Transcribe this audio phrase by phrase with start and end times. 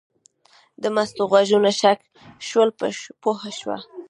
[0.81, 1.99] د مستو غوږونه څک
[2.47, 2.69] شول
[3.21, 3.77] پوه شوه.